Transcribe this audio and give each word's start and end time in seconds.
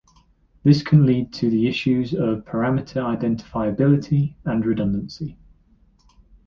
This 0.63 0.81
can 0.81 1.05
lead 1.05 1.31
to 1.33 1.51
the 1.51 1.67
issues 1.67 2.11
of 2.15 2.39
parameter 2.43 3.03
identifiability 3.05 4.33
and 4.43 4.65
redundancy. 4.65 5.37